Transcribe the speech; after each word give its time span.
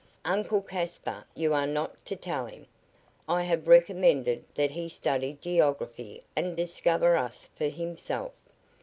"Uncle 0.25 0.63
Caspar, 0.63 1.27
you 1.35 1.53
are 1.53 1.67
not 1.67 2.03
to 2.05 2.15
tell 2.15 2.47
him. 2.47 2.65
I 3.29 3.43
have 3.43 3.67
recommended 3.67 4.43
that 4.55 4.71
he 4.71 4.89
study 4.89 5.37
geography 5.39 6.23
and 6.35 6.57
discover 6.57 7.15
us 7.15 7.47
for 7.55 7.65
himself. 7.67 8.31